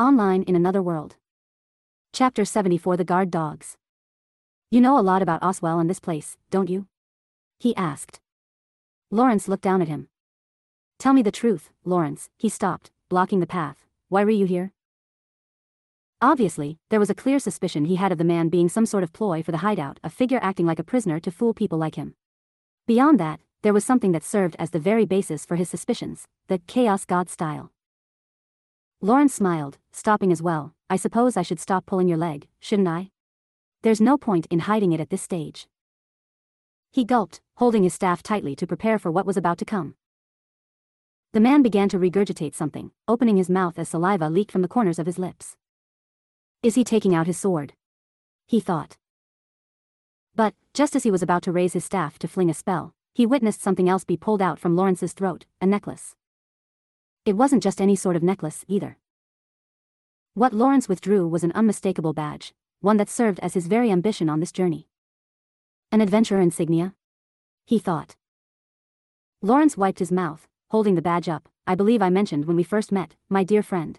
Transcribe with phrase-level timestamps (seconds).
[0.00, 1.16] Online in Another World.
[2.14, 3.76] Chapter 74 The Guard Dogs.
[4.70, 6.86] You know a lot about Oswell and this place, don't you?
[7.58, 8.18] He asked.
[9.10, 10.08] Lawrence looked down at him.
[10.98, 13.84] Tell me the truth, Lawrence, he stopped, blocking the path.
[14.08, 14.72] Why were you here?
[16.22, 19.12] Obviously, there was a clear suspicion he had of the man being some sort of
[19.12, 22.14] ploy for the hideout, a figure acting like a prisoner to fool people like him.
[22.86, 26.56] Beyond that, there was something that served as the very basis for his suspicions, the
[26.66, 27.70] chaos god style.
[29.02, 30.74] Lawrence smiled, stopping as well.
[30.88, 33.10] I suppose I should stop pulling your leg, shouldn't I?
[33.82, 35.66] There's no point in hiding it at this stage.
[36.90, 39.94] He gulped, holding his staff tightly to prepare for what was about to come.
[41.32, 44.98] The man began to regurgitate something, opening his mouth as saliva leaked from the corners
[44.98, 45.56] of his lips.
[46.62, 47.74] Is he taking out his sword?
[48.46, 48.96] He thought.
[50.34, 53.26] But, just as he was about to raise his staff to fling a spell, he
[53.26, 56.16] witnessed something else be pulled out from Lawrence's throat, a necklace.
[57.24, 58.98] It wasn't just any sort of necklace, either.
[60.34, 64.38] What Lawrence withdrew was an unmistakable badge, one that served as his very ambition on
[64.38, 64.86] this journey.
[65.90, 66.94] An adventurer insignia?
[67.66, 68.14] He thought.
[69.42, 71.48] Lawrence wiped his mouth, holding the badge up.
[71.66, 73.98] I believe I mentioned when we first met, my dear friend.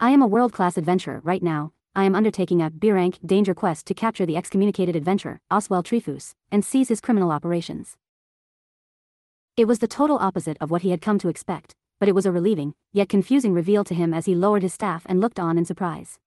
[0.00, 3.94] I am a world-class adventurer right now, I am undertaking a B-rank danger quest to
[3.94, 7.96] capture the excommunicated adventurer, Oswell Trifus, and seize his criminal operations.
[9.56, 12.26] It was the total opposite of what he had come to expect, but it was
[12.26, 15.58] a relieving, yet confusing reveal to him as he lowered his staff and looked on
[15.58, 16.18] in surprise.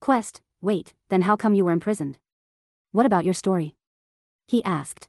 [0.00, 2.18] Quest, wait, then how come you were imprisoned?
[2.92, 3.74] What about your story?
[4.46, 5.08] He asked.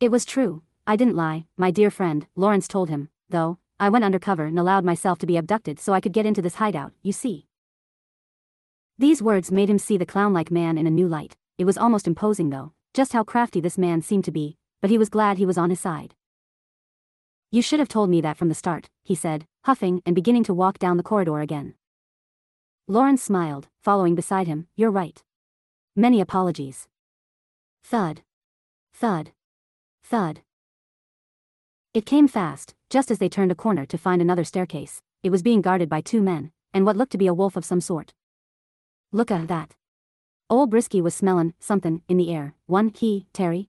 [0.00, 4.04] It was true, I didn't lie, my dear friend, Lawrence told him, though, I went
[4.04, 7.12] undercover and allowed myself to be abducted so I could get into this hideout, you
[7.12, 7.46] see.
[8.98, 11.36] These words made him see the clown-like man in a new light.
[11.58, 14.98] It was almost imposing though, just how crafty this man seemed to be, but he
[14.98, 16.14] was glad he was on his side.
[17.54, 20.52] You should have told me that from the start, he said, huffing and beginning to
[20.52, 21.74] walk down the corridor again.
[22.88, 25.22] Lawrence smiled, following beside him, you're right.
[25.94, 26.88] Many apologies.
[27.84, 28.22] Thud.
[28.92, 29.30] Thud.
[30.02, 30.40] Thud.
[31.92, 35.00] It came fast, just as they turned a corner to find another staircase.
[35.22, 37.64] It was being guarded by two men, and what looked to be a wolf of
[37.64, 38.14] some sort.
[39.12, 39.76] Look at that.
[40.50, 42.56] Old Brisky was smellin' something in the air.
[42.66, 43.68] One, he, Terry,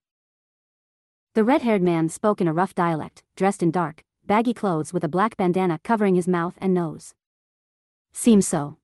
[1.35, 5.09] the red-haired man spoke in a rough dialect, dressed in dark, baggy clothes with a
[5.09, 7.13] black bandana covering his mouth and nose.
[8.13, 8.77] Seems so.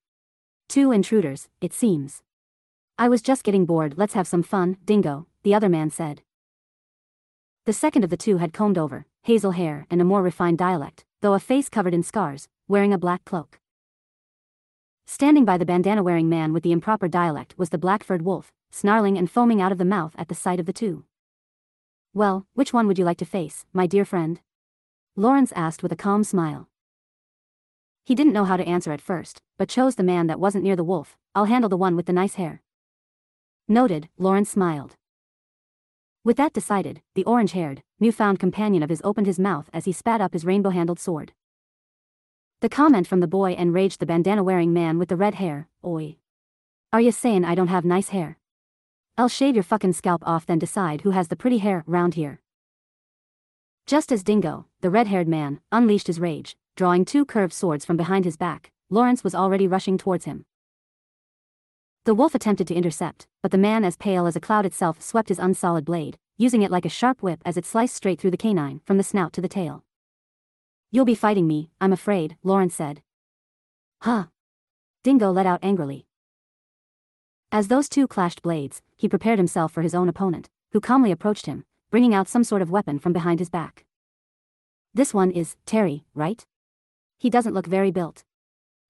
[0.67, 2.21] Two intruders, it seems.
[2.97, 6.23] I was just getting bored, let's have some fun, dingo, the other man said.
[7.65, 11.05] The second of the two had combed over, hazel hair and a more refined dialect,
[11.21, 13.61] though a face covered in scars, wearing a black cloak.
[15.05, 19.31] Standing by the bandana-wearing man with the improper dialect was the black-furred wolf, snarling and
[19.31, 21.05] foaming out of the mouth at the sight of the two.
[22.13, 24.41] Well, which one would you like to face, my dear friend?
[25.15, 26.67] Lawrence asked with a calm smile.
[28.03, 30.75] He didn't know how to answer at first, but chose the man that wasn't near
[30.75, 31.17] the wolf.
[31.33, 32.61] I'll handle the one with the nice hair.
[33.69, 34.97] Noted, Lawrence smiled.
[36.25, 40.19] With that decided, the orange-haired, newfound companion of his opened his mouth as he spat
[40.19, 41.31] up his rainbow-handled sword.
[42.59, 46.17] The comment from the boy enraged the bandana-wearing man with the red hair, oi.
[46.91, 48.37] Are you saying I don't have nice hair?
[49.17, 52.41] I'll shave your fucking scalp off then decide who has the pretty hair round here.
[53.85, 58.25] Just as Dingo, the red-haired man, unleashed his rage, drawing two curved swords from behind
[58.25, 60.45] his back, Lawrence was already rushing towards him.
[62.05, 65.29] The wolf attempted to intercept, but the man as pale as a cloud itself swept
[65.29, 68.37] his unsolid blade, using it like a sharp whip as it sliced straight through the
[68.37, 69.83] canine, from the snout to the tail.
[70.89, 73.01] You'll be fighting me, I'm afraid, Lawrence said.
[74.01, 74.25] Huh.
[75.03, 76.05] Dingo let out angrily,
[77.51, 81.45] as those two clashed blades, he prepared himself for his own opponent, who calmly approached
[81.45, 83.85] him, bringing out some sort of weapon from behind his back.
[84.93, 86.45] This one is Terry, right?
[87.17, 88.23] He doesn't look very built.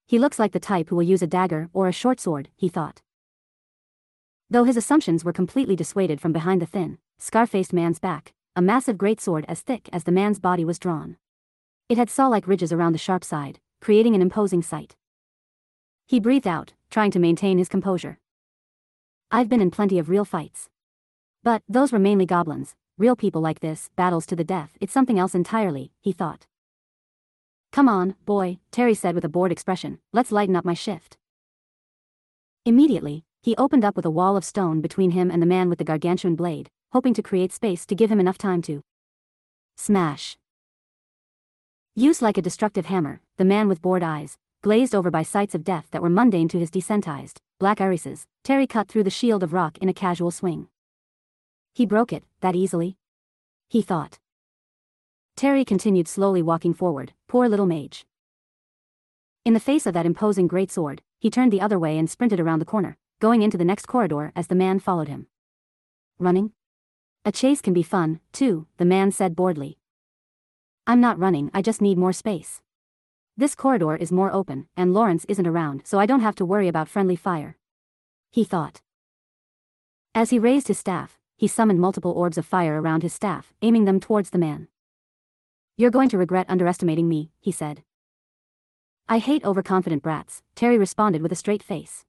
[0.06, 2.70] He looks like the type who will use a dagger or a short sword, he
[2.70, 3.02] thought.
[4.50, 8.98] Though his assumptions were completely dissuaded from behind the thin, scar-faced man's back, a massive
[8.98, 11.18] greatsword as thick as the man's body was drawn.
[11.88, 14.96] It had saw-like ridges around the sharp side, creating an imposing sight.
[16.06, 18.20] He breathed out, trying to maintain his composure.
[19.34, 20.68] I've been in plenty of real fights.
[21.42, 22.76] But, those were mainly goblins.
[22.98, 26.48] Real people like this, battles to the death, it's something else entirely, he thought.
[27.72, 31.18] Come on, boy, Terry said with a bored expression, let's lighten up my shift.
[32.66, 35.80] Immediately, he opened up with a wall of stone between him and the man with
[35.80, 38.82] the gargantuan blade, hoping to create space to give him enough time to
[39.78, 40.38] smash.
[41.96, 45.64] Used like a destructive hammer, the man with bored eyes, glazed over by sights of
[45.64, 49.54] death that were mundane to his desensitized, black irises, Terry cut through the shield of
[49.54, 50.68] rock in a casual swing.
[51.76, 52.98] He broke it, that easily?
[53.70, 54.18] He thought.
[55.36, 58.04] Terry continued slowly walking forward, poor little mage.
[59.46, 62.40] In the face of that imposing great sword, he turned the other way and sprinted
[62.40, 65.28] around the corner, going into the next corridor as the man followed him.
[66.18, 66.54] Running?
[67.26, 69.78] A chase can be fun, too, the man said boredly.
[70.88, 72.64] I'm not running, I just need more space.
[73.42, 76.68] This corridor is more open, and Lawrence isn't around, so I don't have to worry
[76.68, 77.58] about friendly fire.
[78.30, 78.82] He thought.
[80.14, 83.86] As he raised his staff, he summoned multiple orbs of fire around his staff, aiming
[83.86, 84.68] them towards the man.
[85.76, 87.82] You're going to regret underestimating me, he said.
[89.10, 92.06] I hate overconfident brats, Terry responded with a straight face.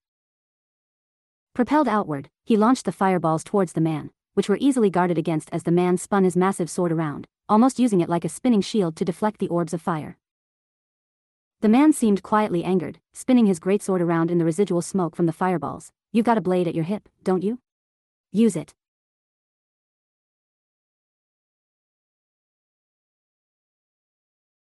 [1.55, 5.63] Propelled outward, he launched the fireballs towards the man, which were easily guarded against as
[5.63, 9.05] the man spun his massive sword around, almost using it like a spinning shield to
[9.07, 10.19] deflect the orbs of fire.
[11.63, 15.33] The man seemed quietly angered, spinning his greatsword around in the residual smoke from the
[15.33, 15.93] fireballs.
[16.11, 17.61] You've got a blade at your hip, don't you?
[18.33, 18.75] Use it.